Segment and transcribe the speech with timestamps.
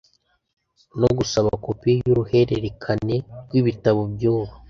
[0.99, 3.15] no gusaba kopi yuruhererekane
[3.47, 4.53] rwibitabo byubu